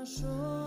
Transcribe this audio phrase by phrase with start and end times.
[0.00, 0.59] 他说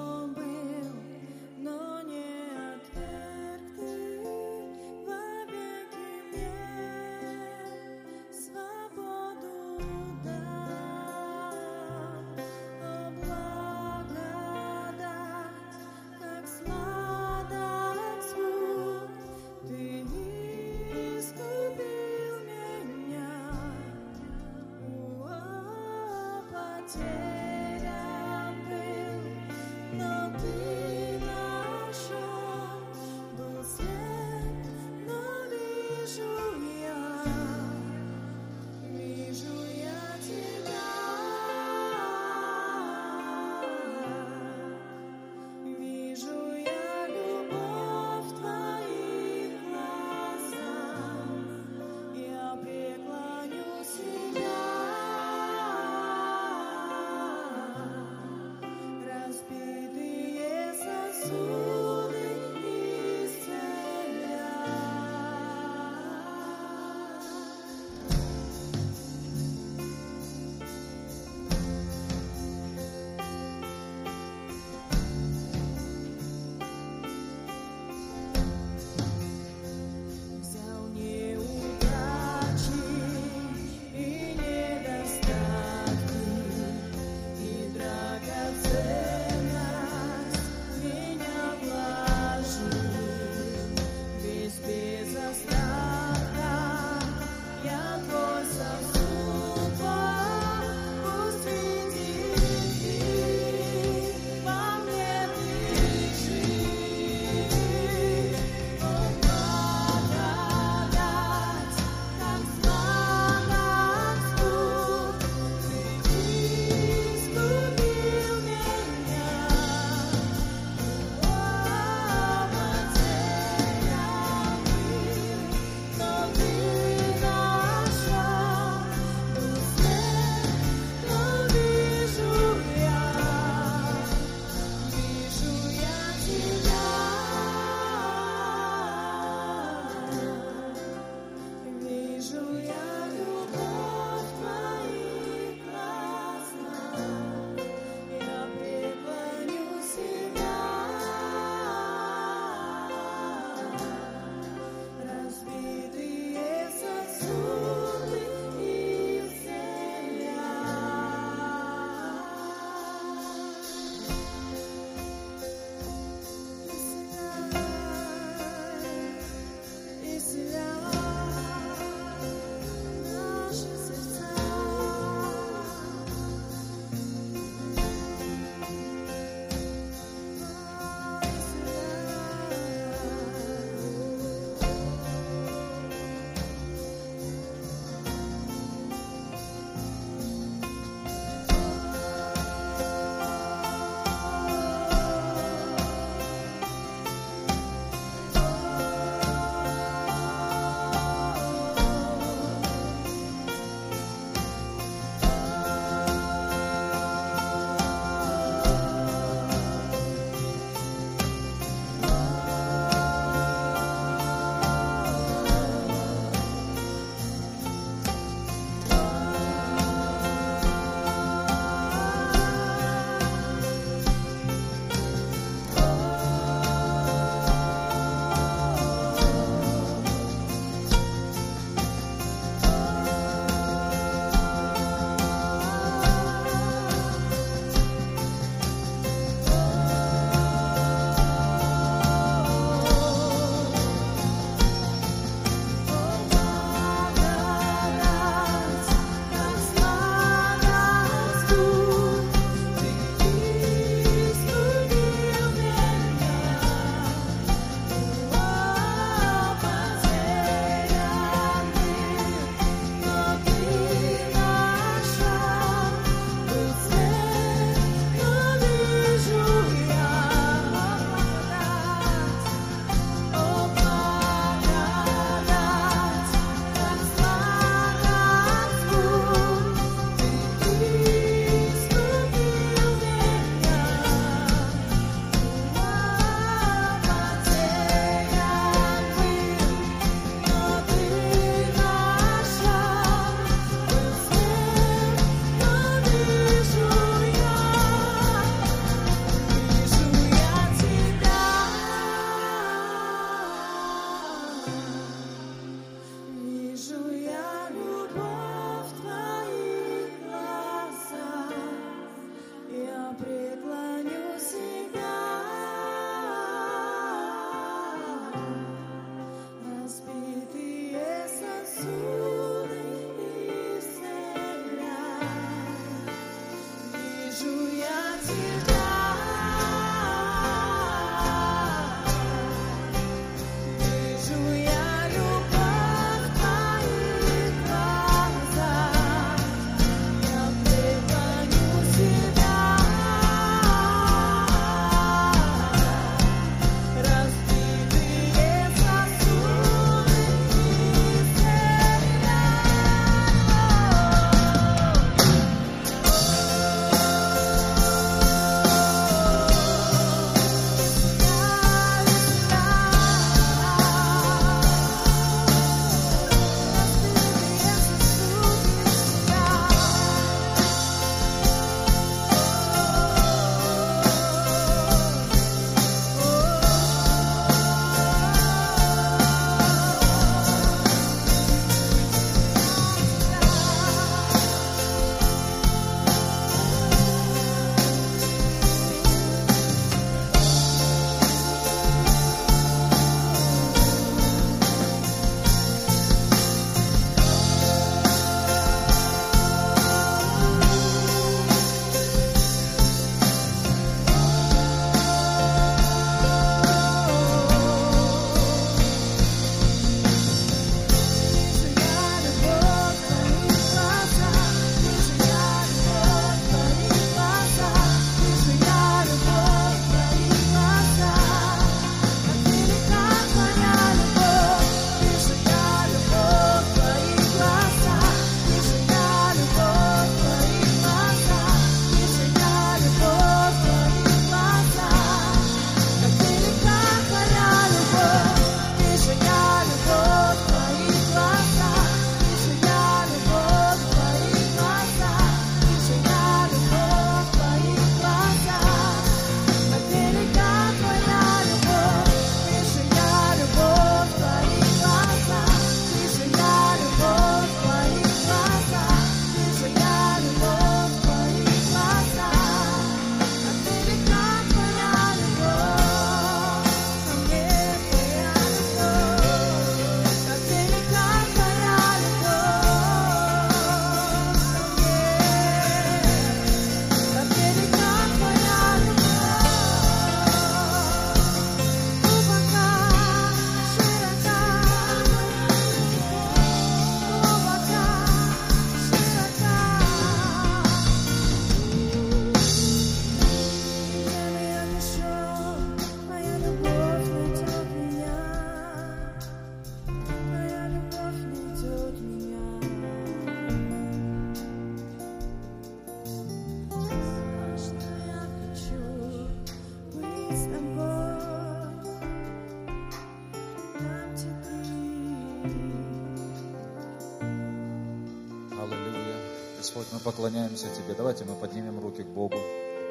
[519.63, 520.93] Господь, мы поклоняемся Тебе.
[520.93, 522.35] Давайте мы поднимем руки к Богу.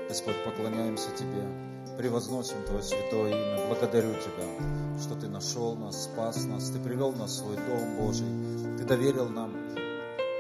[0.09, 1.47] Господь, поклоняемся Тебе.
[1.99, 3.67] Превозносим Твое святое имя.
[3.67, 6.71] Благодарю Тебя, что Ты нашел нас, спас нас.
[6.71, 8.79] Ты привел нас в свой дом Божий.
[8.79, 9.53] Ты доверил нам.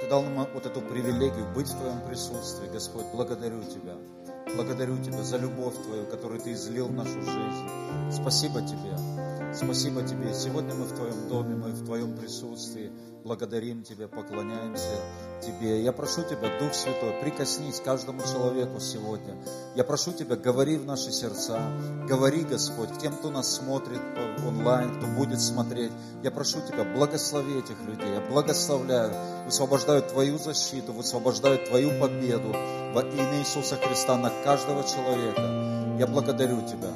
[0.00, 2.66] Ты дал нам вот эту привилегию быть в Твоем присутствии.
[2.72, 3.98] Господь, благодарю Тебя.
[4.56, 7.68] Благодарю Тебя за любовь Твою, которую Ты излил в нашу жизнь.
[8.10, 8.96] Спасибо Тебе.
[9.52, 10.32] Спасибо Тебе.
[10.32, 12.90] Сегодня мы в Твоем доме, мы в Твоем присутствии.
[13.24, 14.90] Благодарим Тебя, поклоняемся
[15.40, 15.80] Тебе.
[15.84, 19.36] Я прошу Тебя, Дух Святой, прикоснись каждому человеку сегодня.
[19.76, 21.60] Я прошу Тебя, говори в наши сердца.
[22.08, 24.00] Говори, Господь, тем, кто нас смотрит
[24.44, 25.92] онлайн, кто будет смотреть.
[26.24, 28.12] Я прошу Тебя, благослови этих людей.
[28.12, 29.14] Я благословляю,
[29.44, 32.52] высвобождаю Твою защиту, высвобождаю Твою победу
[32.92, 35.96] во имя Иисуса Христа на каждого человека.
[35.96, 36.90] Я благодарю Тебя.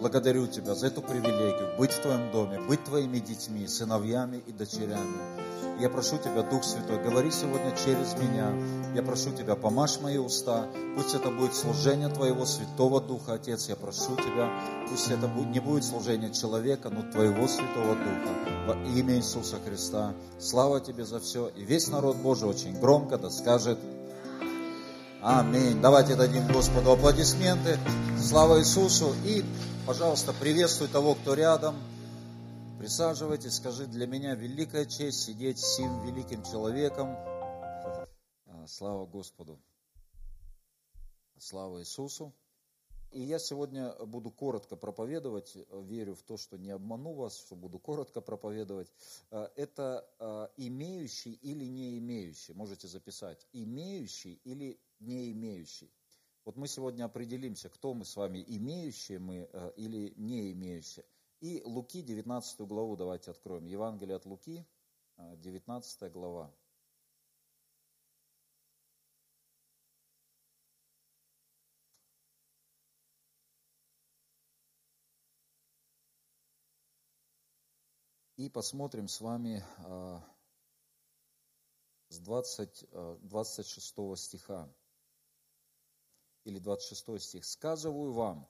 [0.00, 5.18] Благодарю Тебя за эту привилегию быть в Твоем доме, быть Твоими детьми, сыновьями и дочерями.
[5.80, 8.52] Я прошу Тебя, Дух Святой, говори сегодня через меня.
[8.96, 10.66] Я прошу Тебя, помажь мои уста.
[10.96, 13.68] Пусть это будет служение Твоего Святого Духа, Отец.
[13.68, 14.50] Я прошу Тебя,
[14.90, 18.66] пусть это не будет служение человека, но Твоего Святого Духа.
[18.66, 20.14] Во имя Иисуса Христа.
[20.40, 21.48] Слава Тебе за все.
[21.56, 23.78] И весь народ Божий очень громко да скажет
[25.22, 25.80] Аминь.
[25.80, 27.78] Давайте дадим Господу аплодисменты.
[28.20, 29.14] Слава Иисусу.
[29.24, 29.44] И,
[29.84, 31.74] пожалуйста, приветствуй того, кто рядом.
[32.78, 37.08] Присаживайтесь, скажи, для меня великая честь сидеть с сим великим человеком.
[37.08, 38.06] А,
[38.68, 39.58] Слава Господу.
[41.38, 42.32] Слава Иисусу.
[43.10, 47.80] И я сегодня буду коротко проповедовать, верю в то, что не обману вас, что буду
[47.80, 48.92] коротко проповедовать.
[49.32, 55.90] А, Это а, имеющий или не имеющий, можете записать, имеющий или не имеющий.
[56.44, 61.04] Вот мы сегодня определимся, кто мы с вами, имеющие мы или не имеющие.
[61.40, 63.66] И Луки, 19 главу давайте откроем.
[63.66, 64.66] Евангелие от Луки,
[65.16, 66.52] 19 глава.
[78.36, 80.22] И посмотрим с вами а,
[82.08, 82.86] с 20,
[83.22, 84.68] 26 а, стиха
[86.44, 87.44] или 26 стих.
[87.44, 88.48] «Сказываю вам,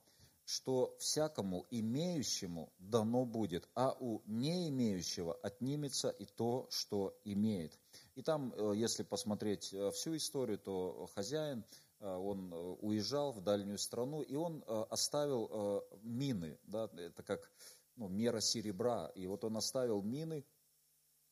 [0.48, 7.78] что всякому имеющему дано будет, а у не имеющего отнимется и то, что имеет».
[8.14, 11.66] И там, э, если посмотреть э, всю историю, то хозяин,
[12.00, 12.50] э, он
[12.80, 17.52] уезжал в дальнюю страну, и он оставил мины, да, это как
[17.96, 19.08] ну, мера серебра.
[19.14, 20.46] И вот он оставил мины,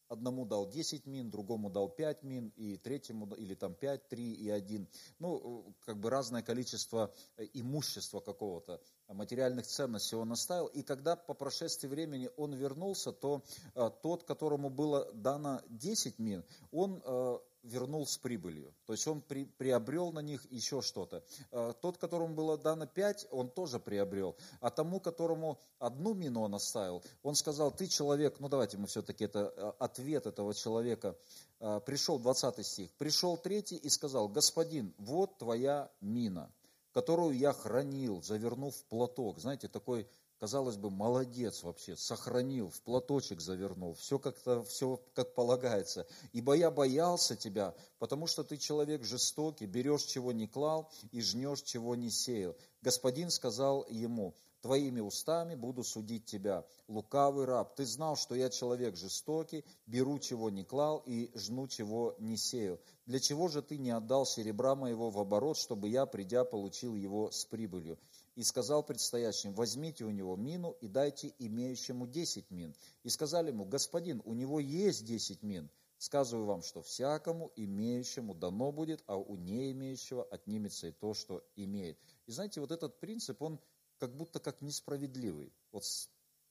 [0.08, 4.50] одному дал 10 мин, другому дал 5 мин, и третьему, или там 5, 3 и
[4.50, 4.88] 1.
[5.20, 7.14] Ну, как бы разное количество
[7.54, 10.66] имущества какого-то, материальных ценностей он оставил.
[10.66, 13.42] И когда по прошествии времени он вернулся, то
[13.74, 18.74] э, тот, которому было дано 10 мин, он э, вернул с прибылью.
[18.86, 21.22] То есть он при, приобрел на них еще что-то.
[21.50, 24.36] Э, тот, которому было дано пять, он тоже приобрел.
[24.60, 29.24] А тому, которому одну мину он оставил, он сказал, ты человек, ну давайте мы все-таки,
[29.24, 31.16] это э, ответ этого человека.
[31.60, 32.90] Э, пришел 20 стих.
[32.94, 36.50] Пришел третий и сказал, господин, вот твоя мина,
[36.96, 39.38] которую я хранил, завернув в платок.
[39.38, 40.08] Знаете, такой
[40.40, 46.06] казалось бы, молодец вообще, сохранил, в платочек завернул, все как-то, все как полагается.
[46.32, 51.60] Ибо я боялся тебя, потому что ты человек жестокий, берешь, чего не клал, и жнешь,
[51.60, 52.56] чего не сеял.
[52.80, 54.34] Господин сказал ему,
[54.66, 56.64] твоими устами буду судить тебя.
[56.88, 62.16] Лукавый раб, ты знал, что я человек жестокий, беру, чего не клал, и жну, чего
[62.18, 62.80] не сеял.
[63.06, 67.30] Для чего же ты не отдал серебра моего в оборот, чтобы я, придя, получил его
[67.30, 67.96] с прибылью?
[68.34, 72.74] и сказал предстоящим, возьмите у него мину и дайте имеющему десять мин.
[73.02, 75.70] И сказали ему, господин, у него есть десять мин.
[75.96, 81.42] Сказываю вам, что всякому имеющему дано будет, а у не имеющего отнимется и то, что
[81.56, 81.98] имеет.
[82.26, 83.58] И знаете, вот этот принцип, он
[83.98, 85.52] как будто как несправедливый.
[85.72, 85.84] Вот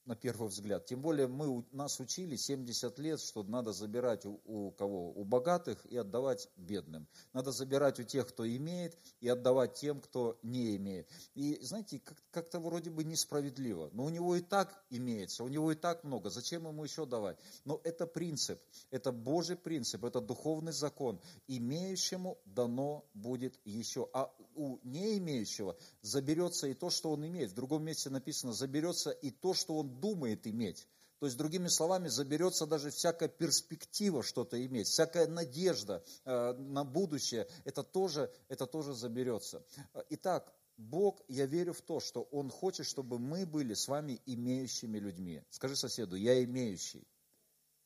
[0.06, 0.86] на первый взгляд.
[0.86, 5.12] Тем более мы, нас учили 70 лет, что надо забирать у, у кого?
[5.12, 7.08] У богатых и отдавать бедным.
[7.32, 11.10] Надо забирать у тех, кто имеет, и отдавать тем, кто не имеет.
[11.34, 13.90] И знаете, как, как-то вроде бы несправедливо.
[13.92, 16.30] Но у него и так имеется, у него и так много.
[16.30, 17.38] Зачем ему еще давать?
[17.64, 18.60] Но это принцип,
[18.90, 21.20] это Божий принцип, это духовный закон.
[21.48, 24.08] Имеющему дано будет еще.
[24.12, 27.50] А у не имеющего заберется и то, что он имеет.
[27.50, 30.86] В другом месте написано, заберется и то, что он думает иметь.
[31.18, 37.48] То есть, другими словами, заберется даже всякая перспектива что-то иметь, всякая надежда э, на будущее,
[37.64, 39.64] это тоже, это тоже заберется.
[40.10, 44.98] Итак, Бог, я верю в то, что Он хочет, чтобы мы были с вами имеющими
[44.98, 45.42] людьми.
[45.48, 47.08] Скажи соседу, я имеющий,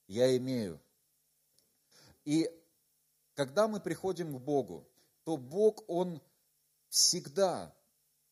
[0.09, 0.81] я имею.
[2.25, 2.51] И
[3.35, 4.89] когда мы приходим к Богу,
[5.23, 6.21] то Бог, Он
[6.89, 7.73] всегда,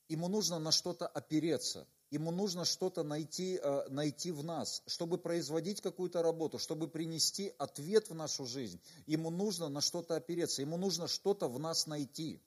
[0.09, 5.81] ему нужно на что-то опереться– ему нужно что-то найти, э, найти в нас, чтобы производить
[5.81, 8.81] какую-то работу, чтобы принести ответ в нашу жизнь.
[9.07, 12.41] Ему нужно на что-то опереться, ему нужно что-то в нас найти.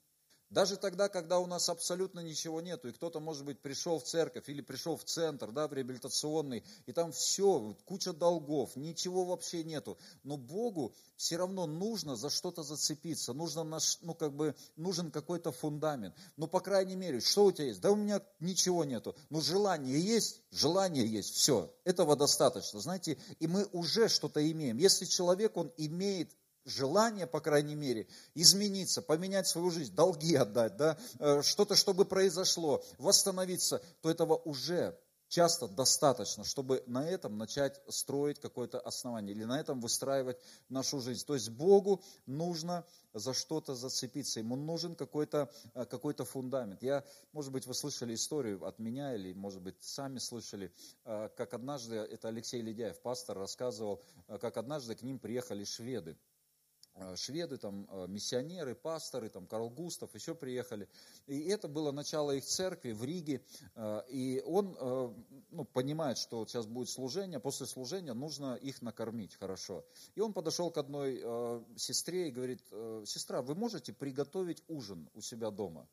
[0.52, 4.50] Даже тогда, когда у нас абсолютно ничего нету, и кто-то, может быть, пришел в церковь
[4.50, 9.96] или пришел в центр, да, в реабилитационный, и там все, куча долгов, ничего вообще нету.
[10.24, 16.14] Но Богу все равно нужно за что-то зацепиться, нужно ну, как бы, нужен какой-то фундамент.
[16.36, 17.80] Ну, по крайней мере, что у тебя есть?
[17.80, 19.16] Да у меня ничего нету.
[19.30, 24.76] Ну, желание есть, желание есть, все, этого достаточно, знаете, и мы уже что-то имеем.
[24.76, 26.30] Если человек, он имеет
[26.64, 32.84] желание, по крайней мере, измениться, поменять свою жизнь, долги отдать, да, э, что-то, чтобы произошло,
[32.98, 34.98] восстановиться, то этого уже
[35.32, 40.36] часто достаточно, чтобы на этом начать строить какое-то основание или на этом выстраивать
[40.68, 41.24] нашу жизнь.
[41.24, 46.82] То есть Богу нужно за что-то зацепиться, ему нужен какой-то э, какой фундамент.
[46.82, 47.02] Я,
[47.32, 50.70] может быть, вы слышали историю от меня или, может быть, сами слышали,
[51.06, 56.18] э, как однажды, это Алексей Ледяев, пастор, рассказывал, как однажды к ним приехали шведы
[57.16, 60.88] шведы, там, э, миссионеры, пасторы, там, Карл Густав, еще приехали.
[61.26, 63.44] И это было начало их церкви в Риге.
[63.74, 64.76] Э, и он
[65.50, 69.84] ну, понимает, что вот сейчас будет служение, после служения нужно их накормить хорошо.
[70.14, 71.22] И он подошел к одной
[71.76, 72.62] сестре и говорит,
[73.06, 75.88] сестра, вы можете приготовить ужин у себя дома?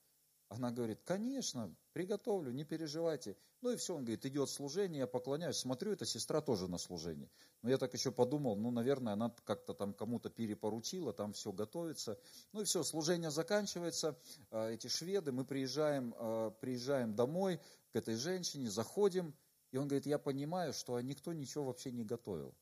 [0.50, 3.38] Она говорит, конечно, приготовлю, не переживайте.
[3.62, 7.30] Ну и все, он говорит, идет служение, я поклоняюсь, смотрю, эта сестра тоже на служении.
[7.62, 12.20] Но я так еще подумал, ну, наверное, она как-то там кому-то перепоручила, там все готовится.
[12.52, 14.18] Ну и все, служение заканчивается,
[14.50, 17.60] а, эти шведы, мы приезжаем, а, приезжаем домой
[17.92, 19.36] к этой женщине, заходим,
[19.72, 22.56] и он говорит, я понимаю, что никто ничего вообще не готовил.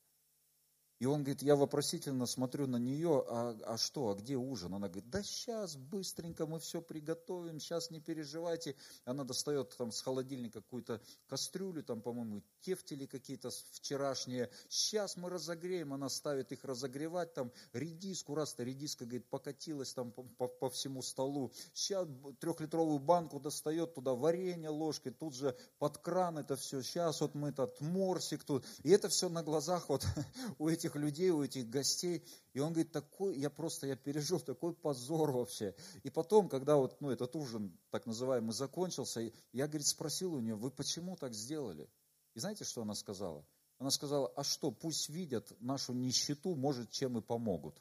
[1.00, 4.74] И он говорит, я вопросительно смотрю на нее, а, а что, а где ужин?
[4.74, 8.76] Она говорит, да сейчас, быстренько мы все приготовим, сейчас не переживайте.
[9.06, 14.50] Она достает там с холодильника какую-то кастрюлю, там, по-моему, тефтели какие-то вчерашние.
[14.70, 20.24] Сейчас мы разогреем, она ставит их разогревать, там, редиску, раз-то редиска, говорит, покатилась там по,
[20.24, 21.52] по, по всему столу.
[21.74, 22.08] Сейчас
[22.40, 26.82] трехлитровую банку достает, туда варенье ложкой, тут же под кран это все.
[26.82, 28.66] Сейчас вот мы этот морсик тут.
[28.84, 30.06] И это все на глазах вот
[30.58, 32.24] у этих этих людей, у этих гостей.
[32.54, 35.76] И он говорит, такой, я просто, я пережил такой позор вообще.
[36.04, 40.56] И потом, когда вот, ну, этот ужин, так называемый, закончился, я, говорит, спросил у нее,
[40.56, 41.90] вы почему так сделали?
[42.34, 43.46] И знаете, что она сказала?
[43.80, 47.80] Она сказала, а что, пусть видят нашу нищету, может, чем и помогут.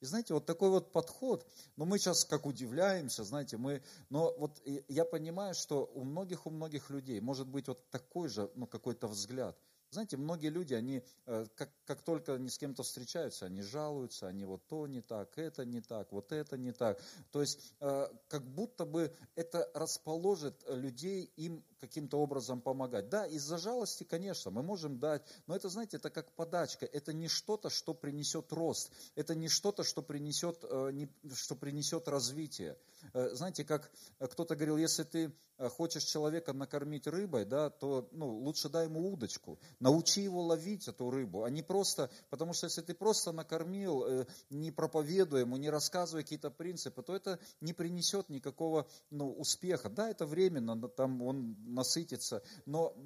[0.00, 1.46] И знаете, вот такой вот подход,
[1.76, 4.58] но ну, мы сейчас как удивляемся, знаете, мы, но вот
[4.88, 9.08] я понимаю, что у многих, у многих людей может быть вот такой же, ну, какой-то
[9.08, 9.58] взгляд–
[9.90, 14.44] знаете, многие люди, они э, как, как только они с кем-то встречаются, они жалуются, они
[14.44, 17.00] вот то не так, это не так, вот это не так.
[17.32, 23.08] То есть э, как будто бы это расположит людей им каким-то образом помогать.
[23.08, 27.28] Да, из-за жалости, конечно, мы можем дать, но это, знаете, это как подачка, это не
[27.28, 32.76] что-то, что принесет рост, это не что-то, что принесет, э, что принесет развитие.
[33.12, 35.32] Знаете, как кто-то говорил, если ты
[35.68, 39.58] хочешь человека накормить рыбой, да, то ну, лучше дай ему удочку.
[39.78, 44.26] Научи его ловить эту рыбу, а не просто, потому что если ты просто накормил, э,
[44.48, 49.90] не проповедуя ему, не рассказывая какие-то принципы, то это не принесет никакого ну, успеха.
[49.90, 52.96] Да, это временно, там он насытится, но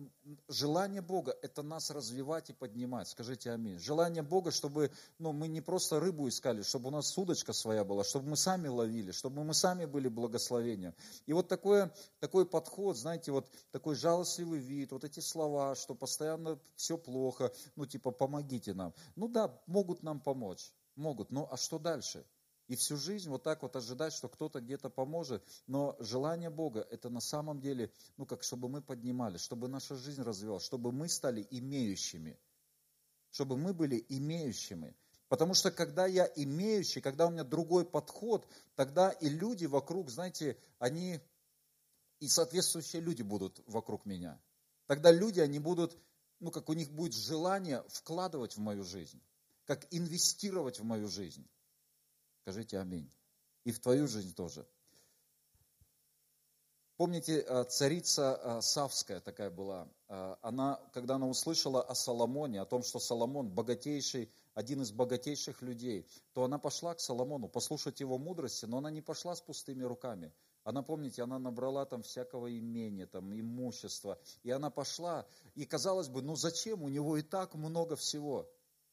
[0.48, 3.08] желание Бога– это нас развивать и поднимать.
[3.08, 3.78] Скажите аминь.
[3.78, 8.04] Желание Бога, чтобы ну, мы не просто рыбу искали, чтобы у нас удочка своя была,
[8.04, 10.94] чтобы мы сами ловили, чтобы мы сами были благословением.
[11.26, 16.58] И вот такое, такой подход, знаете, вот такой жалостливый вид, вот эти слова, что постоянно
[16.76, 18.94] все плохо, ну типа помогите нам.
[19.16, 22.24] Ну да, могут нам помочь, могут, но а что дальше?
[22.66, 25.46] И всю жизнь вот так вот ожидать, что кто-то где-то поможет.
[25.66, 30.22] Но желание Бога– это на самом деле, ну как, чтобы мы поднимались, чтобы наша жизнь
[30.22, 32.38] развивалась, чтобы мы стали имеющими.
[33.30, 34.96] Чтобы мы были имеющими.
[35.34, 40.56] Потому что когда я имеющий, когда у меня другой подход, тогда и люди вокруг, знаете,
[40.78, 41.18] они,
[42.20, 44.40] и соответствующие люди будут вокруг меня.
[44.86, 45.98] Тогда люди, они будут
[46.38, 49.20] ну, как у них будет желание вкладывать в мою жизнь,
[49.64, 51.44] как инвестировать в мою жизнь.
[52.42, 53.10] Скажите аминь.
[53.64, 54.64] И в твою жизнь тоже.
[56.96, 59.88] Помните, э, царица э, Савская такая была.
[60.06, 65.62] Э, она, когда она услышала о Соломоне, о том, что Соломон богатейший, один из богатейших
[65.62, 69.82] людей, то она пошла к Соломону послушать его мудрости, но она не пошла с пустыми
[69.82, 70.32] руками.
[70.62, 74.18] Она, помните, она набрала там всякого имения, там имущества.
[74.42, 76.82] И она пошла, и казалось бы, ну зачем?
[76.82, 78.50] У него и так много всего.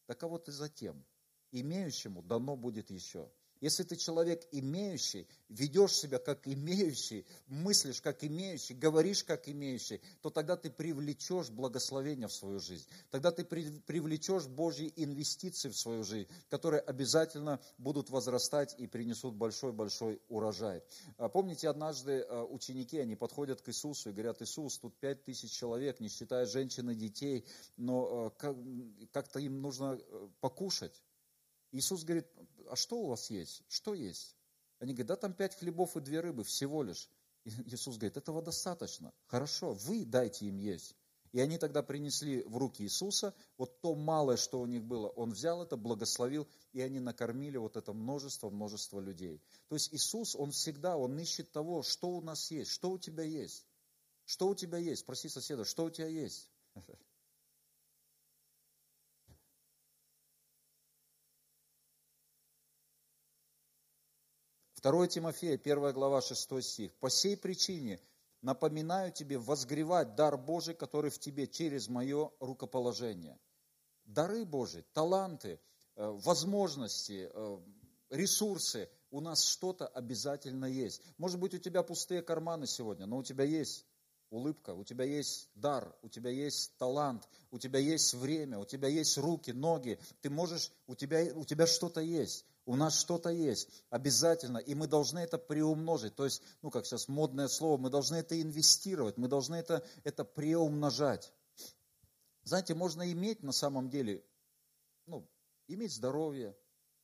[0.07, 1.05] Так а вот и затем.
[1.51, 3.31] Имеющему дано будет еще.
[3.61, 10.31] Если ты человек имеющий, ведешь себя как имеющий, мыслишь как имеющий, говоришь как имеющий, то
[10.31, 12.87] тогда ты привлечешь благословение в свою жизнь.
[13.11, 20.19] Тогда ты привлечешь Божьи инвестиции в свою жизнь, которые обязательно будут возрастать и принесут большой-большой
[20.27, 20.81] урожай.
[21.17, 25.51] А помните, однажды а, ученики, они подходят к Иисусу и говорят, Иисус, тут пять тысяч
[25.51, 27.45] человек, не считая женщин и детей,
[27.77, 30.99] но а, как-то им нужно э, покушать.
[31.71, 32.27] Иисус говорит,
[32.69, 33.63] а что у вас есть?
[33.67, 34.35] Что есть?
[34.79, 37.09] Они говорят, да там пять хлебов и две рыбы всего лишь.
[37.43, 39.13] И Иисус говорит, этого достаточно.
[39.27, 40.95] Хорошо, вы дайте им есть.
[41.31, 45.31] И они тогда принесли в руки Иисуса, вот то малое, что у них было, Он
[45.31, 49.41] взял это, благословил, и они накормили вот это множество, множество людей.
[49.69, 53.23] То есть Иисус, Он всегда, Он ищет того, что у нас есть, что у тебя
[53.23, 53.65] есть.
[54.25, 55.01] Что у тебя есть?
[55.01, 56.49] Спроси соседа, что у тебя есть?
[64.81, 66.93] 2 Тимофея, 1 глава, 6 стих.
[66.95, 67.99] «По сей причине
[68.41, 73.37] напоминаю тебе возгревать дар Божий, который в тебе через мое рукоположение».
[74.05, 75.59] Дары Божии, таланты,
[75.95, 77.59] э, возможности, э,
[78.09, 81.01] ресурсы, у нас что-то обязательно есть.
[81.17, 83.85] Может быть, у тебя пустые карманы сегодня, но у тебя есть
[84.31, 88.87] улыбка, у тебя есть дар, у тебя есть талант, у тебя есть время, у тебя
[88.87, 92.45] есть руки, ноги, ты можешь, у тебя, у тебя что-то есть.
[92.65, 96.15] У нас что-то есть, обязательно, и мы должны это приумножить.
[96.15, 100.23] То есть, ну как сейчас модное слово, мы должны это инвестировать, мы должны это, это
[100.23, 101.33] приумножать.
[102.43, 104.23] Знаете, можно иметь на самом деле,
[105.05, 105.27] ну,
[105.67, 106.55] иметь здоровье,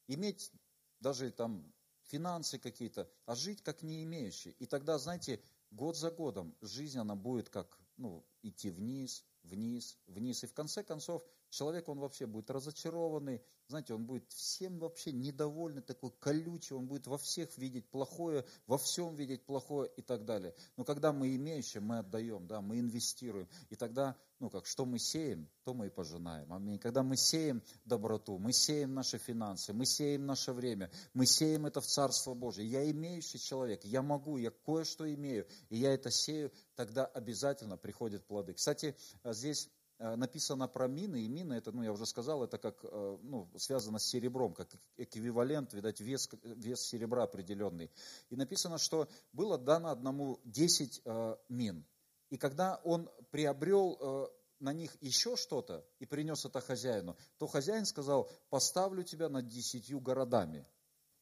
[0.08, 0.52] иметь
[1.00, 4.52] даже там финансы какие-то, а жить как не имеющий.
[4.52, 5.42] И тогда, знаете,
[5.72, 10.44] год за годом жизнь, она будет как, ну, идти вниз, вниз, вниз.
[10.44, 15.82] И в конце концов человек, он вообще будет разочарованный, знаете, он будет всем вообще недовольный,
[15.82, 20.56] такой колючий, он будет во всех видеть плохое, во всем видеть плохое и так далее.
[20.76, 23.48] Но когда мы имеющие, мы отдаем, да, мы инвестируем.
[23.70, 26.52] И тогда, ну как, что мы сеем, то мы и пожинаем.
[26.54, 26.80] Аминь.
[26.80, 31.82] Когда мы сеем доброту, мы сеем наши финансы, мы сеем наше время, мы сеем это
[31.82, 32.68] в Царство Божие.
[32.68, 38.26] Я имеющий человек, я могу, я кое-что имею, и я это сею, тогда обязательно приходят
[38.26, 38.54] плоды.
[38.54, 39.70] Кстати, здесь
[40.00, 43.50] Э, написано про мины, и мины, это, ну, я уже сказал, это как, э, ну,
[43.58, 47.90] связано с серебром, как эквивалент, видать, вес, вес серебра определенный.
[48.30, 51.84] И написано, что было дано одному 10 э, мин.
[52.30, 58.30] И когда он приобрел на них еще что-то и принес это хозяину, то хозяин сказал,
[58.50, 60.68] поставлю тебя над десятью городами.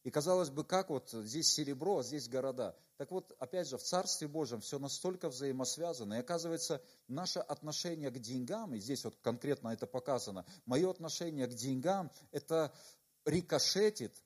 [0.04, 2.78] И казалось бы, как вот здесь серебро, а здесь города.
[2.98, 6.14] Так вот, опять же, в Царстве Божьем все настолько взаимосвязано.
[6.14, 11.56] И оказывается, наше отношение к деньгам, и здесь вот конкретно это показано, мое отношение к
[11.56, 12.72] деньгам, это
[13.26, 14.22] рикошетит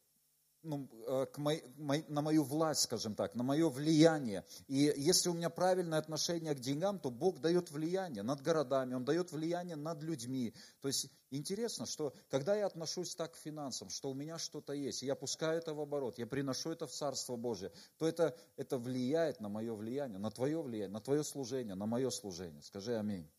[0.64, 1.64] ну, э, к мой,
[2.08, 4.44] на мою власть, скажем так, на мое влияние.
[4.68, 9.06] И если у меня правильное отношение к деньгам, то Бог дает влияние над городами, Он
[9.06, 10.54] дает влияние над людьми.
[10.82, 15.02] То есть интересно, что когда я отношусь так к финансам, что у меня что-то есть,
[15.02, 19.40] я пускаю это в оборот, я приношу это в Царство Божие, то это, это влияет
[19.40, 22.62] на мое влияние, на твое влияние, на твое служение, на мое служение.
[22.62, 23.30] Скажи аминь.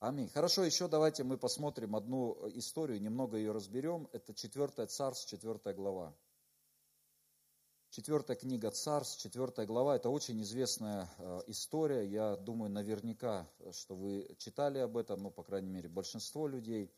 [0.00, 0.30] Аминь.
[0.30, 4.08] Хорошо, еще давайте мы посмотрим одну историю, немного ее разберем.
[4.12, 6.14] Это 4 Царств, 4 глава.
[7.92, 12.06] Четвертая книга Царств, четвертая глава, это очень известная э, история.
[12.06, 16.94] Я думаю, наверняка, что вы читали об этом, ну, по крайней мере, большинство людей.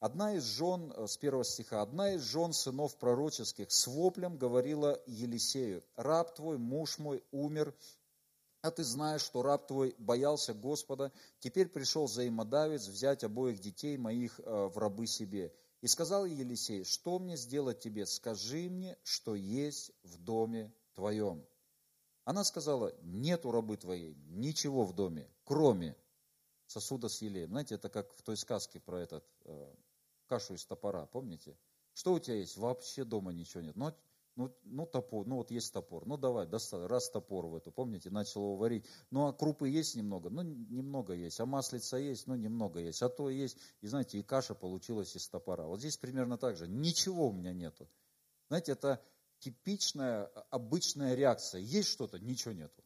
[0.00, 5.02] Одна из жен, э, с первого стиха, одна из жен сынов пророческих с воплем говорила
[5.04, 7.74] Елисею, раб твой, муж мой умер,
[8.62, 14.40] а ты знаешь, что раб твой боялся Господа, теперь пришел взаимодавец взять обоих детей моих
[14.40, 15.52] э, в рабы себе.
[15.82, 18.06] И сказал Елисей, что мне сделать тебе?
[18.06, 21.44] Скажи мне, что есть в доме твоем.
[22.24, 25.96] Она сказала, нет у рабы твоей ничего в доме, кроме
[26.66, 27.50] сосуда с елеем.
[27.50, 29.74] Знаете, это как в той сказке про этот э,
[30.28, 31.58] кашу из топора, помните?
[31.94, 32.56] Что у тебя есть?
[32.56, 33.74] Вообще дома ничего нет.
[33.74, 33.92] Но
[34.34, 38.10] ну, ну, топор, ну вот есть топор, ну давай, достал, раз топор в эту, помните,
[38.10, 38.86] начал его варить.
[39.10, 40.30] Ну а крупы есть немного?
[40.30, 41.38] Ну немного есть.
[41.40, 42.26] А маслица есть?
[42.26, 43.02] Ну немного есть.
[43.02, 45.66] А то есть, и знаете, и каша получилась из топора.
[45.66, 46.66] Вот здесь примерно так же.
[46.66, 47.88] Ничего у меня нету.
[48.48, 49.02] Знаете, это
[49.38, 51.60] типичная, обычная реакция.
[51.60, 52.18] Есть что-то?
[52.18, 52.82] Ничего нету.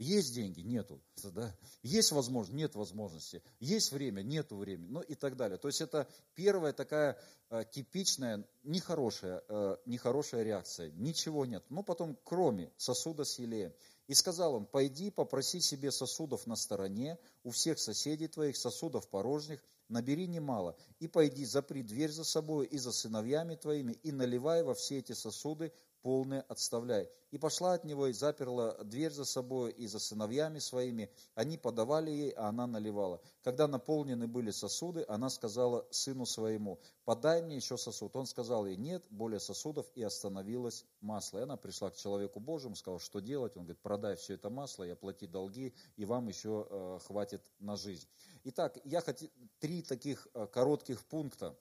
[0.00, 0.60] Есть деньги?
[0.62, 0.98] Нету.
[1.22, 1.54] Да?
[1.82, 2.56] Есть возможность?
[2.56, 3.42] Нет возможности.
[3.58, 4.22] Есть время?
[4.22, 4.88] Нету времени.
[4.88, 5.58] Ну и так далее.
[5.58, 7.18] То есть это первая такая
[7.50, 10.90] э, типичная, нехорошая, э, нехорошая реакция.
[10.92, 11.62] Ничего нет.
[11.68, 13.74] Ну потом, кроме сосуда с елеем.
[14.06, 19.62] И сказал он, пойди попроси себе сосудов на стороне, у всех соседей твоих сосудов порожних,
[19.90, 24.74] набери немало, и пойди запри дверь за собой и за сыновьями твоими, и наливай во
[24.74, 27.08] все эти сосуды полное отставляй.
[27.30, 31.10] И пошла от него и заперла дверь за собой и за сыновьями своими.
[31.34, 33.20] Они подавали ей, а она наливала.
[33.42, 38.16] Когда наполнены были сосуды, она сказала сыну своему, подай мне еще сосуд.
[38.16, 41.38] Он сказал ей, нет более сосудов, и остановилось масло.
[41.38, 43.56] И она пришла к человеку Божьему, сказала, что делать?
[43.56, 47.76] Он говорит, продай все это масло и оплати долги, и вам еще э, хватит на
[47.76, 48.08] жизнь.
[48.44, 51.56] Итак, я хочу три таких э, коротких пункта.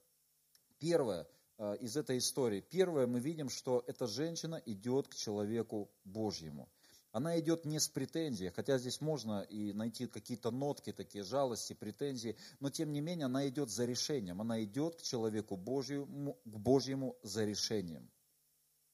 [0.80, 1.28] Первое–
[1.82, 2.62] из этой истории.
[2.62, 6.70] Первое, мы видим, что эта женщина идет к человеку Божьему.
[7.12, 12.38] Она идет не с претензией, хотя здесь можно и найти какие-то нотки, такие жалости, претензии,
[12.60, 17.18] но тем не менее она идет за решением, она идет к человеку Божьему, к Божьему
[17.24, 18.12] за решением.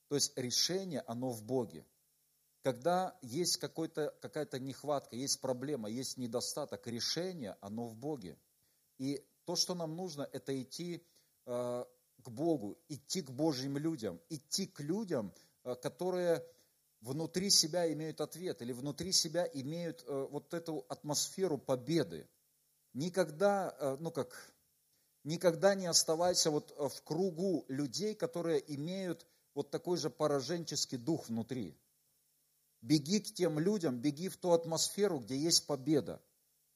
[0.08, 1.86] То есть решение, оно в Боге.
[2.62, 8.38] Когда есть какая-то нехватка, есть проблема, есть недостаток, решение, оно в Боге.
[8.97, 11.06] И то, что нам нужно, это идти
[11.45, 11.86] э,
[12.25, 15.31] к Богу, идти к Божьим людям, идти к людям,
[15.63, 16.43] э, которые
[17.01, 22.27] внутри себя имеют ответ или внутри себя имеют э, вот эту атмосферу победы.
[22.93, 24.55] Никогда, э, ну как,
[25.23, 31.77] никогда не оставайся вот в кругу людей, которые имеют вот такой же пораженческий дух внутри.
[32.81, 36.21] Беги к тем людям, беги в ту атмосферу, где есть победа.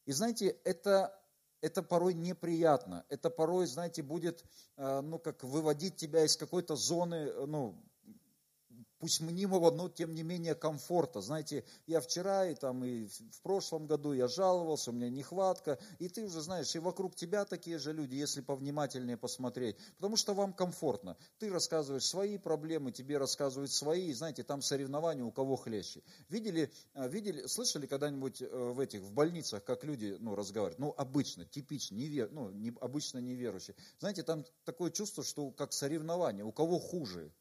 [0.05, 1.19] И знаете, это
[1.61, 4.45] это порой неприятно, это порой, знаете, будет,
[4.77, 7.75] э, ну, как выводить тебя из какой-то зоны, э, ну,
[8.99, 11.21] пусть мнимого, но тем не менее комфорта.
[11.21, 16.09] Знаете, я вчера и там и в прошлом году я жаловался, у меня нехватка, и
[16.09, 20.53] ты уже знаешь, и вокруг тебя такие же люди, если повнимательнее посмотреть, потому что вам
[20.53, 21.17] комфортно.
[21.39, 26.03] Ты рассказываешь свои проблемы, тебе рассказывают свои, и знаете, там соревнования у кого хлеще.
[26.27, 30.79] Видели, а, видели, слышали когда-нибудь э, в этих, в больницах, как люди, ну, разговаривают?
[30.79, 33.75] Ну, обычно, типично, невер, ну, не, обычно неверующие.
[33.99, 37.31] Знаете, там такое чувство, что как соревнование, у кого хуже.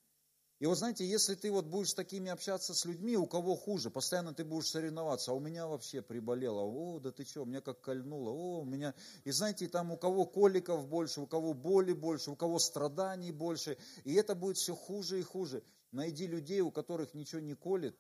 [0.61, 3.91] И вот знаете, если ты вот будешь с такими общаться с людьми, у кого хуже,
[3.91, 7.81] постоянно ты будешь соревноваться, а у меня вообще приболело, о, да ты что, меня как
[7.81, 8.95] кольнуло, о, у меня...
[9.23, 13.79] И знаете, там у кого коликов больше, у кого боли больше, у кого страданий больше,
[14.03, 15.63] и это будет все хуже и хуже.
[15.93, 17.97] Найди людей, у которых ничего не колет,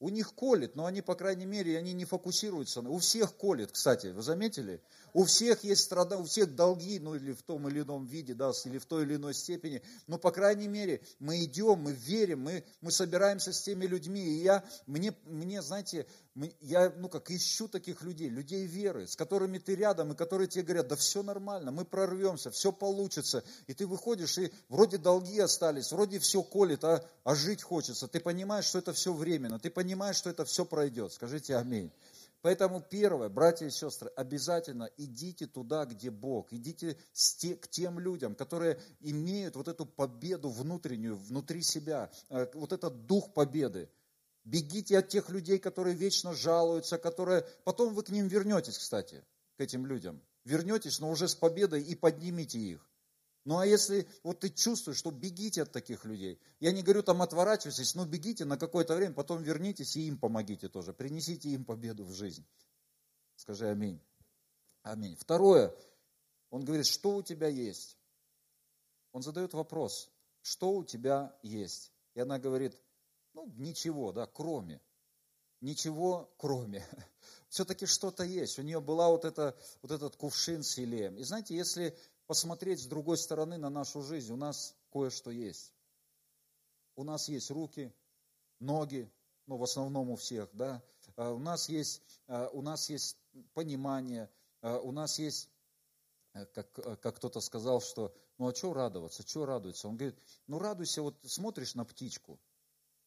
[0.00, 2.80] у них колет, но они, по крайней мере, они не фокусируются.
[2.80, 4.80] У всех колет, кстати, вы заметили?
[5.12, 8.52] У всех есть страдания, у всех долги, ну или в том или ином виде, да,
[8.64, 9.82] или в той или иной степени.
[10.06, 14.22] Но, по крайней мере, мы идем, мы верим, мы, мы собираемся с теми людьми.
[14.22, 16.06] И я, мне, мне знаете,
[16.60, 20.64] я, ну как, ищу таких людей, людей веры, с которыми ты рядом, и которые тебе
[20.64, 23.42] говорят, да все нормально, мы прорвемся, все получится.
[23.66, 28.08] И ты выходишь, и вроде долги остались, вроде все колет, а, а жить хочется.
[28.08, 31.12] Ты понимаешь, что это все временно, ты понимаешь, что это все пройдет.
[31.12, 31.90] Скажите аминь.
[32.40, 36.96] Поэтому первое, братья и сестры, обязательно идите туда, где Бог, идите
[37.60, 43.34] к тем людям, которые имеют вот эту победу внутреннюю, внутри себя, э, вот этот дух
[43.34, 43.90] победы.
[44.44, 47.44] Бегите от тех людей, которые вечно жалуются, которые...
[47.64, 49.24] Потом вы к ним вернетесь, кстати,
[49.56, 50.22] к этим людям.
[50.44, 52.88] Вернетесь, но уже с победой и поднимите их.
[53.48, 57.22] Ну а если вот ты чувствуешь, что бегите от таких людей, я не говорю там
[57.22, 62.04] отворачивайтесь, но бегите на какое-то время, потом вернитесь и им помогите тоже, принесите им победу
[62.04, 62.44] в жизнь.
[63.36, 64.02] Скажи аминь.
[64.82, 65.16] Аминь.
[65.16, 65.74] Второе,
[66.50, 67.96] он говорит, что у тебя есть?
[69.12, 70.10] Он задает вопрос,
[70.42, 71.90] что у тебя есть?
[72.12, 72.78] И она говорит,
[73.32, 74.78] ну ничего, да, кроме.
[75.62, 76.86] Ничего кроме.
[77.48, 78.58] Все-таки что-то есть.
[78.58, 81.16] У нее была вот, это, вот этот кувшин с елеем.
[81.16, 81.96] И знаете, если
[82.28, 85.74] посмотреть с другой стороны на нашу жизнь, у нас кое-что есть.
[86.94, 87.92] У нас есть руки,
[88.60, 89.10] ноги,
[89.46, 90.82] ну, в основном у всех, да.
[91.16, 93.16] А у нас есть, а, у нас есть
[93.54, 95.48] понимание, а, у нас есть,
[96.34, 99.88] э, как, э, как кто-то сказал, что, ну, а что радоваться, что радуется?
[99.88, 102.38] Он говорит, ну, радуйся, вот смотришь на птичку,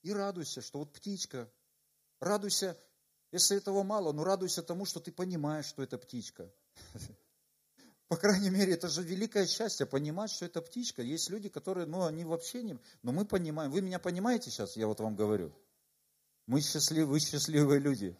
[0.02, 1.52] и радуйся, что вот птичка,
[2.20, 2.76] радуйся,
[3.32, 6.52] если этого мало, ну, радуйся тому, что ты понимаешь, что это птичка.
[8.12, 11.02] По крайней мере, это же великое счастье, понимать, что это птичка.
[11.02, 12.78] Есть люди, которые, ну, они вообще не...
[13.04, 13.72] Но мы понимаем.
[13.72, 15.54] Вы меня понимаете сейчас, я вот вам говорю?
[16.46, 18.18] Мы счастливы, вы счастливые люди.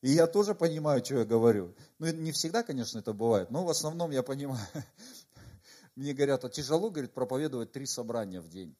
[0.00, 1.74] И я тоже понимаю, что я говорю.
[1.98, 4.66] Ну, не всегда, конечно, это бывает, но в основном я понимаю.
[5.96, 8.74] Мне говорят, а тяжело, говорит, проповедовать три собрания в день.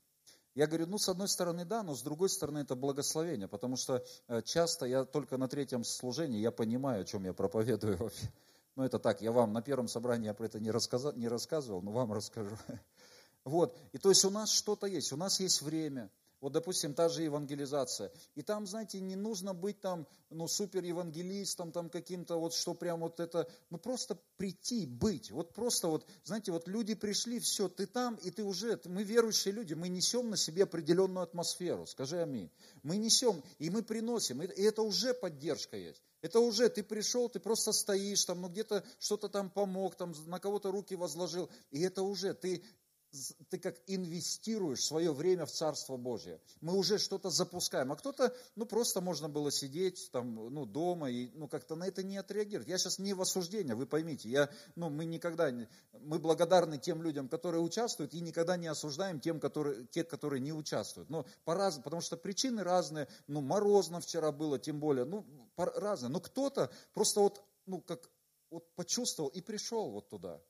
[0.54, 4.02] Я говорю, ну, с одной стороны, да, но с другой стороны, это благословение, потому что
[4.26, 8.32] э, часто я только на третьем служении, я понимаю, о чем я проповедую вообще.
[8.76, 11.82] Ну, это так, я вам на первом собрании я про это не, рассказал, не рассказывал,
[11.82, 12.56] но вам расскажу.
[13.44, 17.08] Вот, и то есть у нас что-то есть, у нас есть время, вот, допустим, та
[17.08, 18.12] же евангелизация.
[18.34, 23.00] И там, знаете, не нужно быть там, ну, супер евангелистом, там каким-то вот, что прям
[23.00, 25.30] вот это, ну, просто прийти, быть.
[25.30, 29.52] Вот просто вот, знаете, вот люди пришли, все, ты там, и ты уже, мы верующие
[29.52, 32.50] люди, мы несем на себе определенную атмосферу, скажи аминь.
[32.82, 36.02] Мы несем, и мы приносим, и это уже поддержка есть.
[36.22, 40.38] Это уже ты пришел, ты просто стоишь там, ну где-то что-то там помог, там на
[40.38, 41.48] кого-то руки возложил.
[41.70, 42.62] И это уже ты,
[43.48, 46.40] ты как инвестируешь свое время в Царство Божье.
[46.60, 47.90] Мы уже что-то запускаем.
[47.92, 52.02] А кто-то, ну просто можно было сидеть там, ну дома и ну как-то на это
[52.02, 52.68] не отреагировать.
[52.68, 54.28] Я сейчас не в осуждении, вы поймите.
[54.28, 59.20] Я, ну мы никогда, не, мы благодарны тем людям, которые участвуют и никогда не осуждаем
[59.20, 61.10] тем, которые, те, которые не участвуют.
[61.10, 63.08] Но по раз, потому что причины разные.
[63.26, 66.10] Ну морозно вчера было, тем более, ну разные.
[66.10, 68.08] Но кто-то просто вот, ну как
[68.50, 70.40] вот почувствовал и пришел вот туда.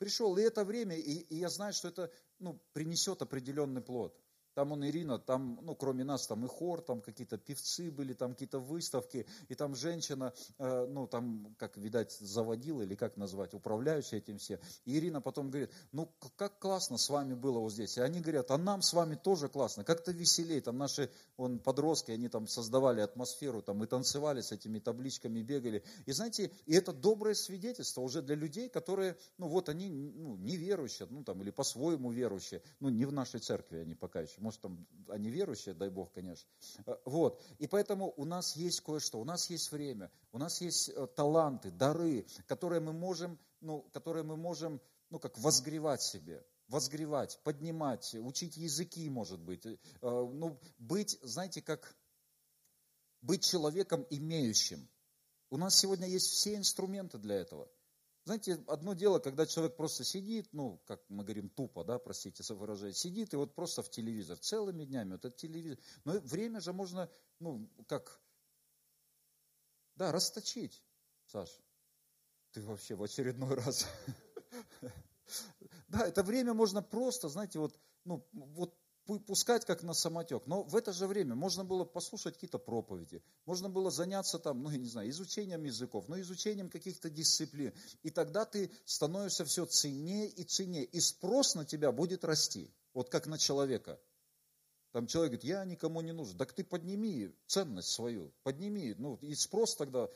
[0.00, 4.18] Пришел, и это время, и, и я знаю, что это ну, принесет определенный плод.
[4.54, 8.32] Там он Ирина, там, ну, кроме нас, там и хор, там какие-то певцы были, там
[8.32, 14.18] какие-то выставки, и там женщина, э, ну, там, как, видать, заводила, или как назвать, управляющая
[14.18, 14.58] этим все.
[14.84, 17.96] И Ирина потом говорит, ну, как классно с вами было вот здесь.
[17.96, 20.60] И они говорят, а нам с вами тоже классно, как-то веселее.
[20.60, 25.84] Там наши, он, подростки, они там создавали атмосферу, там, и танцевали с этими табличками, бегали.
[26.06, 31.06] И знаете, и это доброе свидетельство уже для людей, которые, ну, вот они, ну, неверующие,
[31.10, 34.86] ну, там, или по-своему верующие, ну, не в нашей церкви они пока еще, может, там
[35.08, 36.48] они верующие, дай Бог, конечно.
[36.86, 37.42] Э, вот.
[37.58, 41.70] И поэтому у нас есть кое-что, у нас есть время, у нас есть э, таланты,
[41.70, 48.56] дары, которые мы можем ну, которые мы можем, ну, как возгревать себе, возгревать, поднимать, учить
[48.56, 49.66] языки, может быть.
[49.66, 51.96] Э, ну, быть, знаете, как
[53.20, 54.88] быть человеком имеющим.
[55.50, 57.68] У нас сегодня есть все инструменты для этого.
[58.30, 62.54] Знаете, одно дело, когда человек просто сидит, ну, как мы говорим, тупо, да, простите за
[62.54, 65.80] выражение, сидит и вот просто в телевизор, целыми днями, вот этот телевизор.
[66.04, 68.22] Но время же можно, ну, как,
[69.96, 70.80] да, расточить,
[71.26, 71.50] Саш.
[72.52, 73.88] Ты вообще в очередной раз.
[75.88, 78.79] Да, это время можно просто, знаете, вот, ну, вот
[79.18, 80.46] пускать как на самотек.
[80.46, 84.70] Но в это же время можно было послушать какие-то проповеди, можно было заняться там, ну,
[84.70, 87.74] я не знаю, изучением языков, ну, изучением каких-то дисциплин.
[88.02, 90.84] И тогда ты становишься все ценнее и ценнее.
[90.84, 93.98] И спрос на тебя будет расти, вот как на человека.
[94.92, 96.36] Там человек говорит, я никому не нужен.
[96.36, 98.94] Так ты подними ценность свою, подними.
[98.98, 100.08] Ну, и спрос тогда,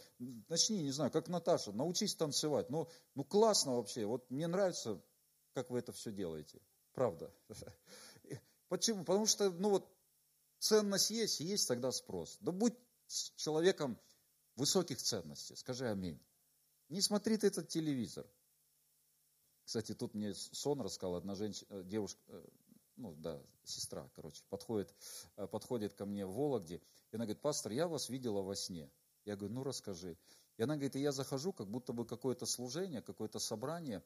[0.49, 2.71] начни, не знаю, как Наташа, научись танцевать.
[2.71, 5.01] Ну, ну классно вообще, вот мне нравится,
[5.53, 6.61] как вы это все делаете.
[6.93, 7.33] Правда.
[8.75, 9.05] Почему?
[9.05, 9.89] Потому что, ну вот,
[10.59, 12.39] ценность есть, и есть тогда спрос.
[12.41, 12.75] Да будь
[13.37, 13.97] человеком
[14.57, 16.21] высоких ценностей, скажи аминь.
[16.89, 18.27] Не смотри ты этот телевизор.
[19.63, 22.45] Кстати, тут мне сон рассказал одна женщина, э, девушка, э,
[22.97, 24.93] ну да, сестра, короче, подходит,
[25.37, 26.83] э, подходит ко мне в Вологде,
[27.13, 28.91] и она говорит, пастор, я вас видела во сне.
[29.25, 30.19] Я говорю, ну расскажи.
[30.57, 34.03] И она говорит, и я захожу, как будто бы какое-то служение, какое-то собрание,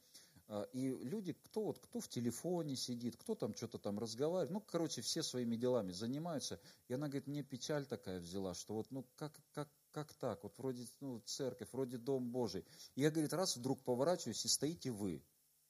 [0.72, 5.02] и люди, кто вот, кто в телефоне сидит, кто там что-то там разговаривает, ну, короче,
[5.02, 6.58] все своими делами занимаются.
[6.88, 10.56] И она говорит, мне печаль такая взяла, что вот, ну, как, как, как так, вот
[10.56, 12.64] вроде ну, церковь, вроде Дом Божий.
[12.94, 15.22] И я, говорит, раз вдруг поворачиваюсь, и стоите вы.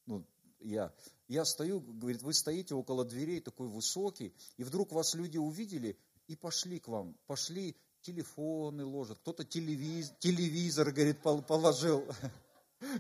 [0.07, 0.25] Ну,
[0.61, 0.95] я.
[1.27, 6.37] Я стою, говорит, вы стоите около дверей, такой высокий, и вдруг вас люди увидели и
[6.37, 12.05] пошли к вам, пошли телефоны ложат, кто-то телевизор, телевизор, говорит, положил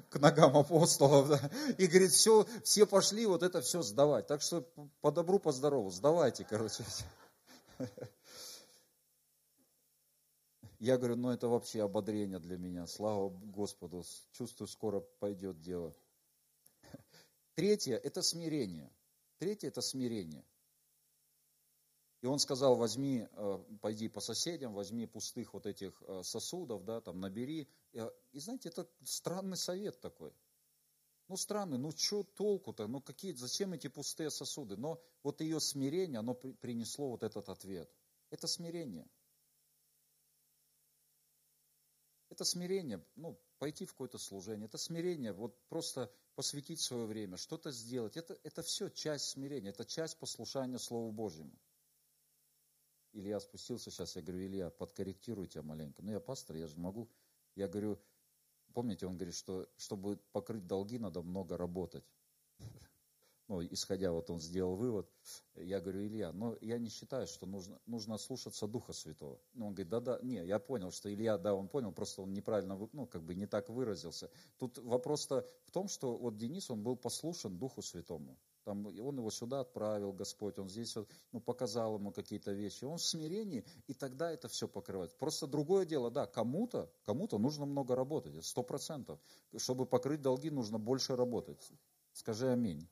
[0.09, 1.29] к ногам апостолов.
[1.29, 1.51] Да?
[1.79, 4.27] И говорит, все, все пошли вот это все сдавать.
[4.27, 4.63] Так что
[5.01, 6.85] по добру, по здорову, сдавайте, короче.
[10.79, 12.87] Я говорю, ну это вообще ободрение для меня.
[12.87, 15.93] Слава Господу, чувствую, скоро пойдет дело.
[17.55, 18.89] Третье– это смирение.
[19.39, 20.45] Третье– это смирение.
[22.21, 27.01] И он сказал, возьми, э, пойди по соседям, возьми пустых вот этих э, сосудов, да,
[27.01, 27.69] там набери.
[28.33, 30.33] И знаете, это странный совет такой.
[31.29, 34.77] Ну, странный, ну, что толку-то, ну, какие, зачем эти пустые сосуды?
[34.77, 37.89] Но вот ее смирение, оно принесло вот этот ответ.
[38.31, 39.07] Это смирение.
[42.31, 47.71] Это смирение, ну, пойти в какое-то служение, это смирение, вот просто посвятить свое время, что-то
[47.71, 48.17] сделать.
[48.17, 51.59] Это, это все часть смирения, это часть послушания Слову Божьему.
[53.19, 56.03] Илья спустился сейчас, я говорю, Илья, подкорректируй тебя маленько.
[56.03, 57.09] Ну, я пастор, я же могу.
[57.57, 57.99] Я говорю,
[58.73, 62.05] помните, он говорит, что чтобы покрыть долги, надо много работать.
[63.49, 65.11] Ну, исходя, вот он сделал вывод.
[65.55, 69.41] Я говорю, Илья, но я не считаю, что нужно, нужно слушаться Духа Святого.
[69.55, 72.79] Ну, он говорит, да-да, не, я понял, что Илья, да, он понял, просто он неправильно,
[72.93, 74.31] ну, как бы не так выразился.
[74.59, 78.39] Тут вопрос-то в том, что вот Денис, он был послушен Духу Святому.
[78.69, 82.85] Там, он его сюда отправил, Господь, он здесь вот, ну, показал ему какие-то вещи.
[82.85, 85.17] Он в смирении, и тогда это все покрывает.
[85.17, 89.19] Просто другое дело, да, кому-то, кому-то нужно много работать, сто процентов.
[89.57, 91.67] Чтобы покрыть долги, нужно больше работать.
[92.13, 92.87] Скажи аминь.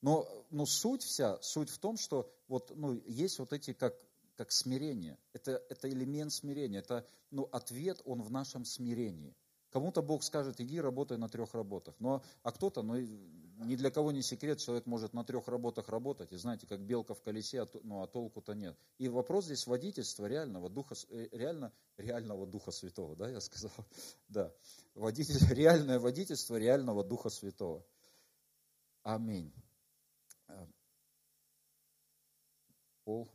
[0.00, 3.96] Но, но суть вся, суть в том, что вот, ну, есть вот эти как,
[4.36, 5.18] как смирение.
[5.32, 9.34] Это, это элемент смирения, это ну, ответ, он в нашем смирении.
[9.72, 11.96] Кому-то Бог скажет, иди работай на трех работах.
[11.98, 12.94] Но, а кто-то, ну,
[13.58, 17.14] ни для кого не секрет, человек может на трех работах работать, и знаете, как белка
[17.14, 18.76] в колесе, а, ну, а толку-то нет.
[18.98, 23.72] И вопрос здесь водительства реального духа, э, реально, реального духа святого, да, я сказал,
[24.28, 24.52] да,
[24.94, 27.84] водитель, реальное водительство реального духа святого.
[29.02, 29.52] Аминь.
[30.48, 30.66] А,
[33.04, 33.28] Пол.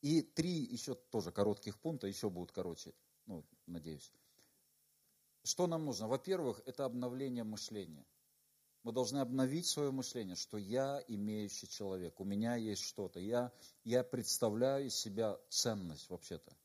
[0.00, 2.94] И три еще тоже коротких пункта, еще будут короче
[3.26, 4.12] ну, надеюсь.
[5.42, 6.08] Что нам нужно?
[6.08, 8.04] Во-первых, это обновление мышления.
[8.82, 13.52] Мы должны обновить свое мышление, что я имеющий человек, у меня есть что-то, я,
[13.82, 16.56] я представляю из себя ценность вообще-то.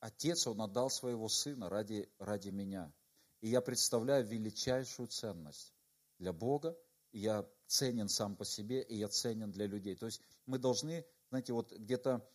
[0.00, 2.92] Отец, он отдал своего сына ради, ради меня.
[3.40, 5.74] И я представляю величайшую ценность
[6.18, 6.76] для Бога,
[7.12, 9.94] и я ценен сам по себе, и я ценен для людей.
[9.94, 12.26] То есть мы должны, знаете, вот где-то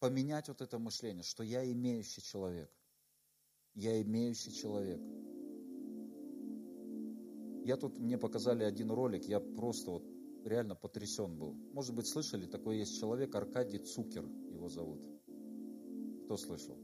[0.00, 2.72] поменять вот это мышление, что я имеющий человек
[3.78, 5.00] я имеющий человек.
[7.64, 10.04] Я тут, мне показали один ролик, я просто вот
[10.44, 11.54] реально потрясен был.
[11.72, 15.00] Может быть, слышали, такой есть человек, Аркадий Цукер его зовут.
[16.24, 16.76] Кто слышал?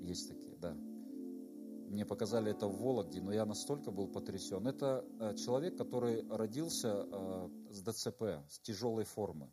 [0.00, 0.74] Есть такие, да.
[0.74, 4.66] Мне показали это в Вологде, но я настолько был потрясен.
[4.66, 9.52] Это э, человек, который родился э, с ДЦП, с тяжелой формы.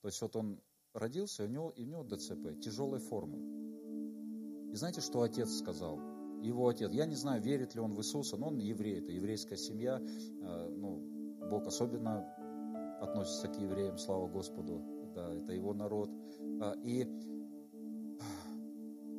[0.00, 0.60] То есть вот он
[0.94, 3.55] родился, и у него, и у него ДЦП, тяжелой формы.
[4.72, 6.00] И знаете, что отец сказал?
[6.42, 9.56] Его отец, я не знаю, верит ли он в Иисуса, но он еврей, это еврейская
[9.56, 10.00] семья.
[10.00, 11.00] Э, ну,
[11.50, 12.26] Бог особенно
[13.00, 14.82] относится к евреям, слава Господу.
[15.14, 16.10] Да, это его народ.
[16.60, 17.06] А, и,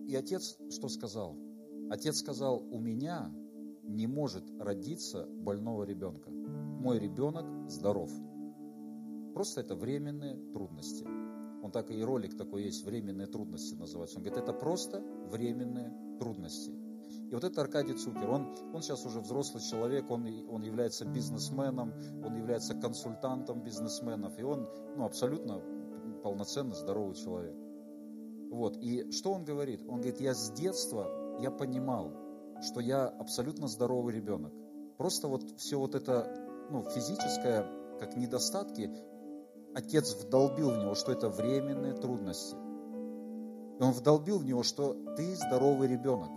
[0.08, 1.38] и отец что сказал?
[1.90, 3.32] Отец сказал, у меня
[3.84, 6.30] не может родиться больного ребенка.
[6.30, 8.12] Мой ребенок здоров.
[9.34, 11.08] Просто это временные трудности.
[11.68, 14.20] Он так и ролик такой есть, временные трудности называется.
[14.20, 16.72] Он говорит, это просто временные трудности.
[17.30, 21.94] И вот это Аркадий Цукер, он, он сейчас уже взрослый человек, он, он является бизнесменом,
[22.24, 25.62] он является консультантом бизнесменов, и он ну, абсолютно
[26.24, 27.58] полноценно здоровый человек.
[28.50, 28.78] Вот.
[28.78, 29.82] И что он говорит?
[29.90, 32.14] Он говорит, я с детства, я понимал,
[32.62, 34.54] что я абсолютно здоровый ребенок.
[34.98, 36.34] Просто вот все вот это
[36.72, 38.90] ну, физическое, как недостатки,
[39.78, 42.56] отец вдолбил в него, что это временные трудности.
[43.80, 46.32] И он вдолбил в него, что ты здоровый ребенок.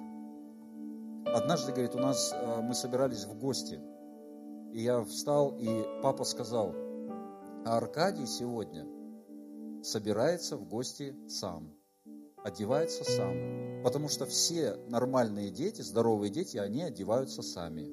[1.26, 3.80] Однажды, говорит, у нас э, мы собирались в гости,
[4.74, 6.74] и я встал, и папа сказал,
[7.64, 8.86] а Аркадий сегодня
[9.82, 11.72] собирается в гости сам,
[12.44, 17.88] одевается сам, потому что все нормальные дети, здоровые дети, они одеваются сами.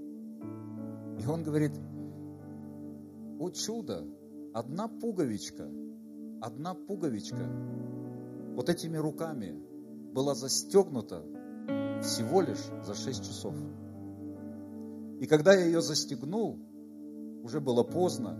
[1.21, 1.71] И он говорит,
[3.39, 4.03] о чудо,
[4.53, 5.69] одна пуговичка,
[6.41, 7.49] одна пуговичка
[8.55, 9.55] вот этими руками
[10.13, 11.23] была застегнута
[12.01, 13.53] всего лишь за 6 часов.
[15.19, 16.59] И когда я ее застегнул,
[17.43, 18.37] уже было поздно,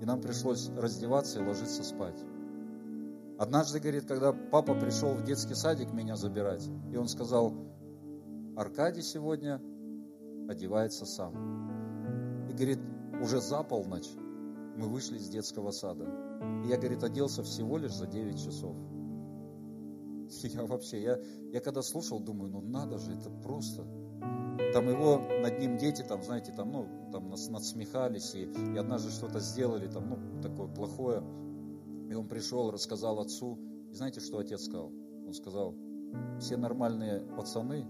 [0.00, 2.18] и нам пришлось раздеваться и ложиться спать.
[3.38, 7.52] Однажды, говорит, когда папа пришел в детский садик меня забирать, и он сказал,
[8.56, 9.60] Аркадий сегодня
[10.48, 12.48] одевается сам.
[12.48, 12.78] И, говорит,
[13.20, 14.08] уже за полночь
[14.76, 16.04] мы вышли из детского сада.
[16.64, 18.76] И я, говорит, оделся всего лишь за 9 часов.
[20.42, 21.20] Я вообще, я,
[21.52, 23.84] я когда слушал, думаю, ну надо же, это просто.
[24.72, 29.10] Там его, над ним дети, там, знаете, там, ну, там нас надсмехались, и, и однажды
[29.10, 31.22] что-то сделали, там, ну, такое плохое.
[32.10, 33.58] И он пришел, рассказал отцу.
[33.90, 34.92] И знаете, что отец сказал?
[35.26, 35.76] Он сказал,
[36.40, 37.86] все нормальные пацаны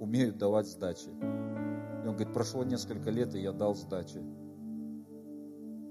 [0.00, 1.08] умеют давать сдачи.
[1.08, 4.22] И он говорит, прошло несколько лет, и я дал сдачи.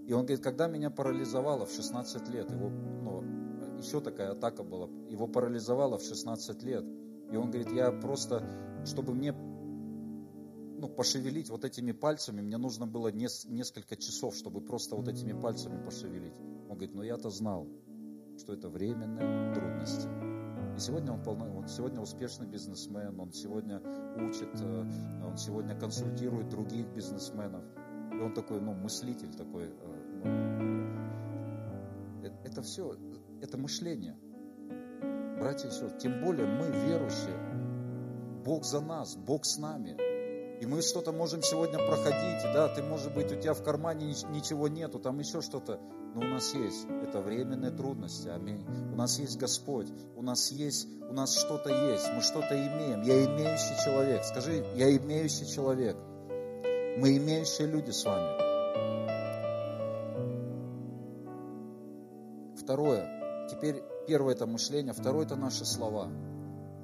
[0.10, 4.88] И он говорит, когда меня парализовало в 16 лет, его, ну, еще такая атака была,
[5.08, 6.84] его парализовало в 16 лет.
[7.32, 8.44] И он говорит, я просто,
[8.88, 15.08] чтобы мне ну, пошевелить вот этими пальцами, мне нужно было несколько часов, чтобы просто вот
[15.08, 16.40] этими пальцами пошевелить.
[16.40, 17.68] Он говорит, но я-то знал,
[18.40, 20.08] что это временные трудности.
[20.76, 23.80] И сегодня он, полно, он сегодня успешный бизнесмен, он сегодня
[24.28, 24.86] учит, э,
[25.24, 27.64] он сегодня консультирует других бизнесменов.
[28.12, 29.72] И он такой, ну, мыслитель такой.
[32.24, 32.96] Э, это все,
[33.42, 34.18] это мышление.
[35.40, 37.38] Братья и сестры, тем более мы верующие.
[38.44, 39.98] Бог за нас, Бог с нами.
[40.62, 44.68] И мы что-то можем сегодня проходить, да, ты, может быть, у тебя в кармане ничего
[44.68, 45.80] нету, там еще что-то,
[46.14, 48.66] но у нас есть, это временные трудности, аминь.
[48.92, 53.04] У нас есть Господь, у нас есть, у нас что-то есть, мы что-то имеем.
[53.04, 55.96] Я имеющий человек, скажи, я имеющий человек.
[56.98, 58.49] Мы имеющие люди с вами.
[62.70, 66.08] Второе, теперь первое это мышление, второе это наши слова.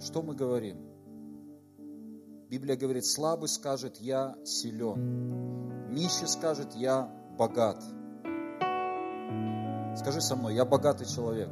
[0.01, 0.79] Что мы говорим?
[2.49, 5.91] Библия говорит, слабый скажет, я силен.
[5.93, 7.07] Нищий скажет, я
[7.37, 7.83] богат.
[9.95, 11.49] Скажи со мной, я богатый человек.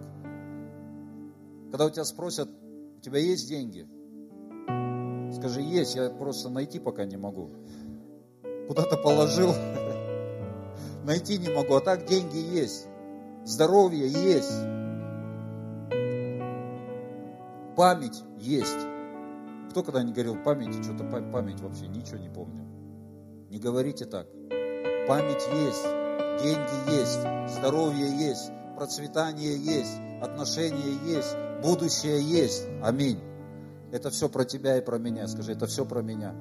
[1.70, 2.50] Когда у тебя спросят,
[2.98, 3.88] у тебя есть деньги?
[5.36, 7.52] Скажи, есть, я просто найти пока не могу.
[8.68, 9.54] Куда-то положил,
[11.04, 12.88] найти не могу, а так деньги есть,
[13.46, 14.54] здоровье есть,
[17.76, 18.88] память есть.
[19.72, 22.64] Кто когда не говорил памяти, что-то память вообще, ничего не помню.
[23.50, 24.28] Не говорите так.
[25.08, 25.84] Память есть,
[26.44, 32.68] деньги есть, здоровье есть, процветание есть, отношения есть, будущее есть.
[32.82, 33.20] Аминь.
[33.92, 35.28] Это все про тебя и про меня.
[35.28, 36.34] Скажи, это все про меня.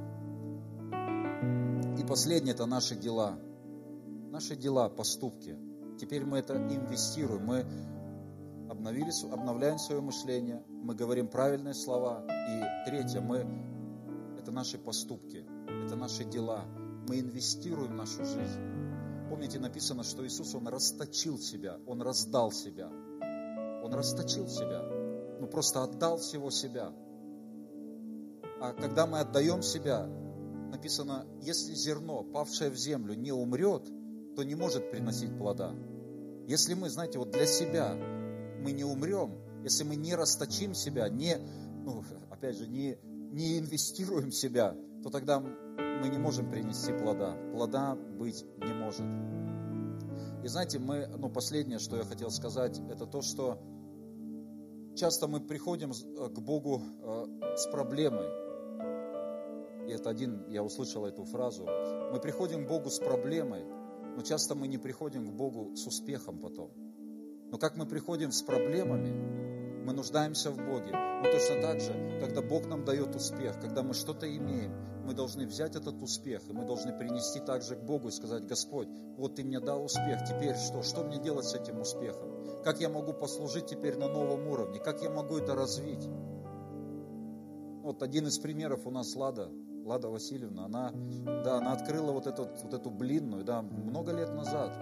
[1.98, 3.38] И последнее– это наши дела.
[4.30, 5.57] Наши дела, поступки.
[6.03, 7.46] Теперь мы это инвестируем.
[7.46, 7.64] Мы
[8.68, 12.26] обновили, обновляем свое мышление, мы говорим правильные слова.
[12.26, 13.46] И третье, мы,
[14.36, 15.46] это наши поступки,
[15.86, 16.64] это наши дела.
[17.07, 18.61] Мы инвестируем в нашу жизнь.
[19.30, 22.88] Помните, написано, что Иисус, Он расточил себя, Он раздал себя.
[23.84, 24.82] Он расточил себя.
[25.38, 26.92] ну, просто отдал всего себя.
[28.61, 30.09] А когда мы отдаем себя,
[30.68, 33.86] написано, если зерно, павшее в землю, не умрет,
[34.34, 35.72] то не может приносить плода.
[36.47, 41.36] Если мы, знаете, вот для себя мы не умрем, если мы не расточим себя, не,
[41.84, 42.99] ну, опять же, не,
[43.32, 47.36] не инвестируем себя, то тогда мы не можем принести плода.
[47.53, 49.07] Плода быть не может.
[50.45, 53.59] И знаете, мы, ну, последнее, что я хотел сказать, это то, что
[54.97, 58.26] часто мы приходим к Богу э, с проблемой.
[59.88, 61.64] И это один, я услышал эту фразу.
[62.12, 63.64] Мы приходим к Богу с проблемой,
[64.16, 66.70] но часто мы не приходим к Богу с успехом потом.
[67.50, 69.42] Но как мы приходим с проблемами,
[69.84, 70.92] мы нуждаемся в Боге.
[70.92, 74.72] Но точно так же, когда Бог нам дает успех, когда мы что-то имеем,
[75.04, 78.88] мы должны взять этот успех, и мы должны принести также к Богу и сказать, Господь,
[79.16, 80.82] вот Ты мне дал успех, теперь что?
[80.82, 82.62] Что мне делать с этим успехом?
[82.62, 84.78] Как я могу послужить теперь на новом уровне?
[84.78, 86.08] Как я могу это развить?
[87.82, 89.50] Вот один из примеров у нас Лада,
[89.85, 90.93] Лада Васильевна, она,
[91.45, 94.72] да, она открыла вот, этот, вот эту блинную, да, много лет назад.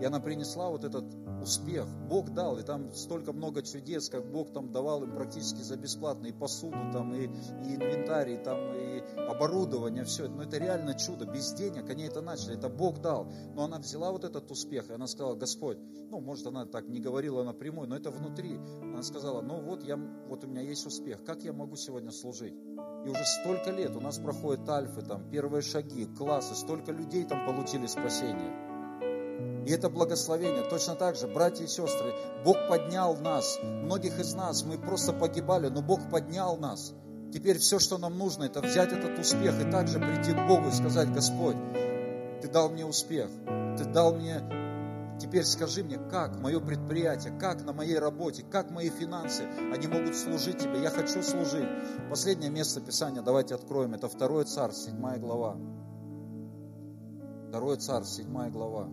[0.00, 1.04] И она принесла вот этот
[1.40, 1.86] успех.
[2.08, 6.26] Бог дал, и там столько много чудес, как Бог там давал им практически за бесплатно,
[6.26, 10.28] и посуду там, и, и инвентарь, и там, и оборудование, все.
[10.28, 13.26] Но это реально чудо, без денег они это начали, это Бог дал.
[13.54, 15.78] Но она взяла вот этот успех, и она сказала, Господь,
[16.10, 18.58] ну, может, она так не говорила напрямую, но это внутри.
[18.82, 22.54] Она сказала, ну вот, я, вот у меня есть успех, как я могу сегодня служить?
[23.04, 27.46] И уже столько лет у нас проходят альфы, там, первые шаги, классы, столько людей там
[27.46, 28.52] получили спасение.
[29.66, 30.62] И это благословение.
[30.62, 33.58] Точно так же, братья и сестры, Бог поднял нас.
[33.62, 36.94] Многих из нас мы просто погибали, но Бог поднял нас.
[37.32, 40.72] Теперь все, что нам нужно, это взять этот успех и также прийти к Богу и
[40.72, 41.56] сказать, Господь,
[42.40, 43.28] Ты дал мне успех,
[43.76, 44.40] Ты дал мне
[45.18, 50.14] Теперь скажи мне, как мое предприятие, как на моей работе, как мои финансы, они могут
[50.14, 50.82] служить тебе.
[50.82, 51.68] Я хочу служить.
[52.10, 53.94] Последнее место Писания, давайте откроем.
[53.94, 55.56] Это 2 Царь, 7 глава.
[57.52, 58.88] 2 Царь, 7 глава.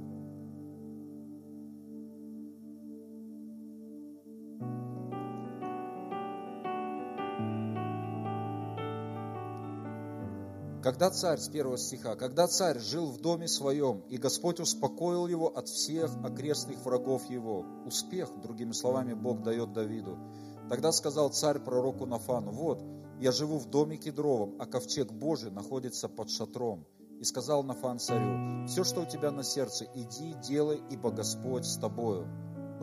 [10.83, 15.47] Когда царь, с первого стиха, когда царь жил в доме своем, и Господь успокоил его
[15.47, 17.65] от всех окрестных врагов его.
[17.85, 20.19] Успех, другими словами, Бог дает Давиду.
[20.69, 22.83] Тогда сказал царь пророку Нафану, вот,
[23.21, 26.85] я живу в доме кедровом, а ковчег Божий находится под шатром.
[27.21, 31.77] И сказал Нафан царю, все, что у тебя на сердце, иди, делай, ибо Господь с
[31.77, 32.27] тобою.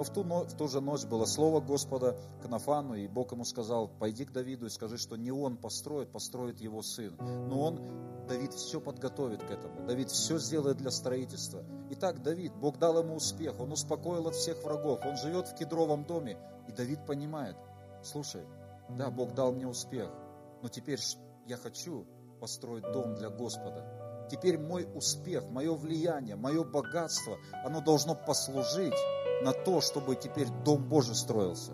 [0.00, 3.44] Но в ту, в ту же ночь было слово Господа к Нафану, и Бог ему
[3.44, 7.14] сказал, пойди к Давиду и скажи, что не он построит, построит его сын.
[7.18, 9.86] Но он, Давид, все подготовит к этому.
[9.86, 11.62] Давид все сделает для строительства.
[11.90, 16.06] Итак, Давид, Бог дал ему успех, он успокоил от всех врагов, он живет в кедровом
[16.06, 16.38] доме.
[16.66, 17.58] И Давид понимает,
[18.02, 18.46] слушай,
[18.88, 20.10] да, Бог дал мне успех,
[20.62, 21.00] но теперь
[21.46, 22.06] я хочу
[22.40, 23.99] построить дом для Господа.
[24.30, 28.94] Теперь мой успех, мое влияние, мое богатство, оно должно послужить
[29.42, 31.72] на то, чтобы теперь Дом Божий строился.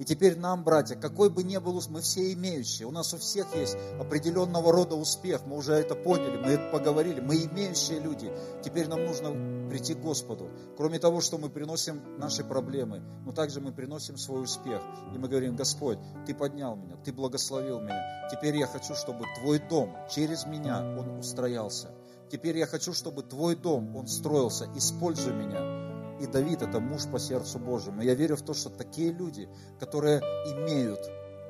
[0.00, 3.54] И теперь нам, братья, какой бы ни был, мы все имеющие, у нас у всех
[3.54, 8.32] есть определенного рода успех, мы уже это поняли, мы это поговорили, мы имеющие люди.
[8.64, 10.48] Теперь нам нужно прийти к Господу.
[10.78, 14.80] Кроме того, что мы приносим наши проблемы, но также мы приносим свой успех.
[15.14, 18.30] И мы говорим, Господь, Ты поднял меня, Ты благословил меня.
[18.30, 21.90] Теперь я хочу, чтобы Твой дом через меня, он устроялся.
[22.32, 24.66] Теперь я хочу, чтобы Твой дом, он строился.
[24.74, 25.79] Используй меня
[26.20, 28.02] и Давид– это муж по сердцу Божьему.
[28.02, 29.48] Я верю в то, что такие люди,
[29.78, 31.00] которые имеют,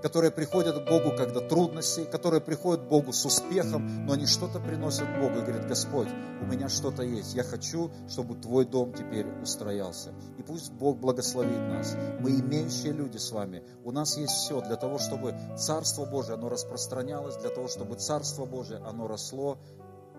[0.02, 4.60] которые приходят к Богу, когда трудности, которые приходят к Богу с успехом, но они что-то
[4.60, 6.08] приносят Богу и говорят, Господь,
[6.40, 10.14] у меня что-то есть, я хочу, чтобы Твой дом теперь устроялся.
[10.38, 11.96] И пусть Бог благословит нас.
[12.20, 13.62] Мы имеющие люди с вами.
[13.84, 18.46] У нас есть все для того, чтобы Царство Божие, оно распространялось, для того, чтобы Царство
[18.46, 19.58] Божие, оно росло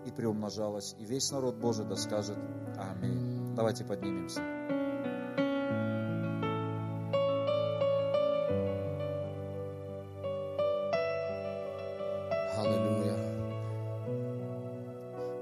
[0.04, 0.94] и приумножалось.
[0.98, 2.36] И весь народ Божий да скажет
[2.76, 3.31] Аминь.
[3.54, 4.40] Давайте поднимемся.
[12.56, 13.16] Аллилуйя.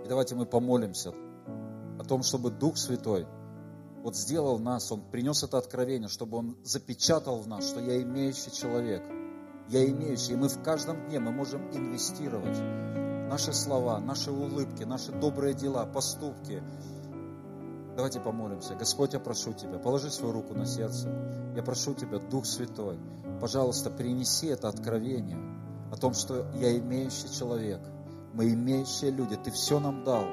[0.05, 1.15] И давайте мы помолимся
[2.01, 3.27] о том, чтобы Дух Святой
[4.03, 8.51] вот сделал нас, Он принес это откровение, чтобы Он запечатал в нас, что я имеющий
[8.51, 9.05] человек,
[9.69, 12.59] я имеющий, и мы в каждом дне мы можем инвестировать
[13.29, 16.63] наши слова, наши улыбки, наши добрые дела, поступки,
[18.01, 18.75] Давайте помолимся.
[18.77, 21.11] Господь, я прошу Тебя, положи свою руку на сердце.
[21.55, 22.99] Я прошу Тебя, Дух Святой,
[23.43, 25.37] пожалуйста, принеси это откровение
[25.93, 27.83] о том, что я имеющий человек,
[28.33, 30.25] мы имеющие люди, Ты все нам дал.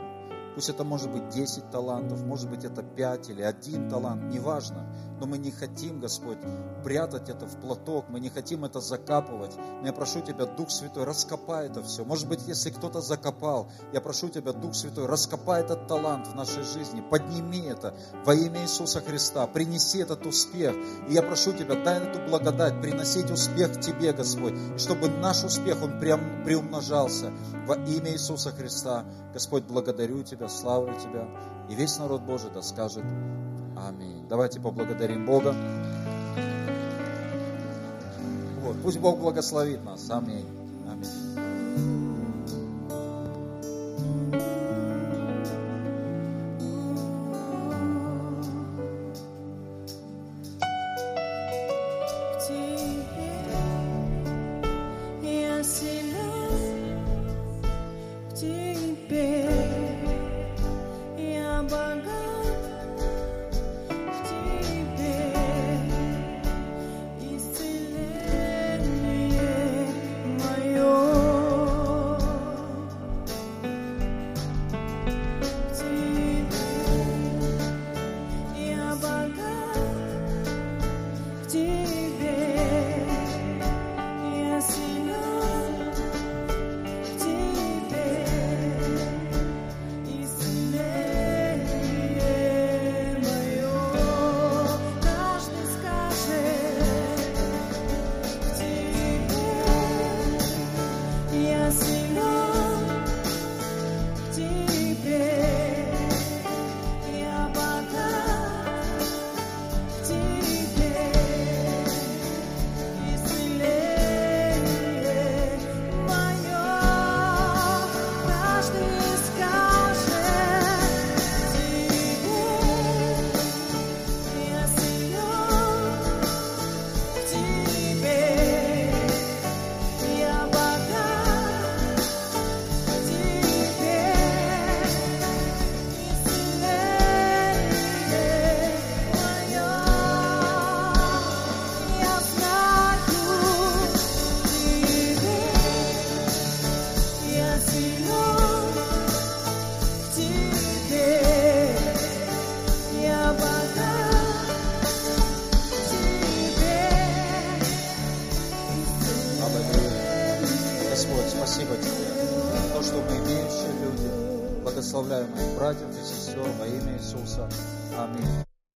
[0.58, 4.91] Пусть это может быть 10 талантов, может быть это 5 или один талант, неважно.
[5.20, 6.39] Но мы не хотим, Господь,
[6.84, 9.55] прятать это в платок, мы не хотим это закапывать.
[9.82, 12.03] Но я прошу Тебя, Дух Святой, раскопай это все.
[12.03, 16.64] Может быть, если кто-то закопал, я прошу Тебя, Дух Святой, раскопай этот талант в нашей
[16.64, 17.95] жизни, подними это
[18.26, 20.76] во имя Иисуса Христа, принеси этот успех.
[21.08, 25.84] И я прошу Тебя, дай эту благодать, приносить успех Тебе, Господь, и чтобы наш успех,
[25.84, 27.32] он прям приумножался
[27.68, 29.05] во имя Иисуса Христа.
[29.34, 31.28] Господь, благодарю Тебя, славлю Тебя.
[31.70, 33.04] И весь народ Божий да скажет
[33.76, 34.26] Аминь.
[34.28, 35.56] Давайте поблагодарим Бога.
[38.62, 40.10] Вот, пусть Бог благословит нас.
[40.10, 40.45] Аминь.
[40.89, 41.27] Аминь.